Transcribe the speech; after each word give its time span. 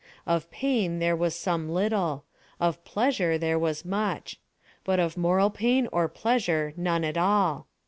Of 0.25 0.49
pain 0.49 0.97
there 0.97 1.15
was 1.15 1.35
some 1.35 1.69
little; 1.69 2.25
of 2.59 2.83
pleasure 2.83 3.37
there 3.37 3.59
was 3.59 3.85
much; 3.85 4.39
but 4.83 4.99
of 4.99 5.15
moral 5.15 5.51
pain 5.51 5.87
or 5.91 6.07
pleasure 6.09 6.73
none 6.75 7.03
at 7.03 7.19
all. 7.19 7.67